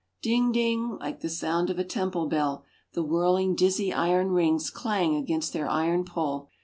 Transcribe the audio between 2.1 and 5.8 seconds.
bell the whirling, dizzy iron rings clang against their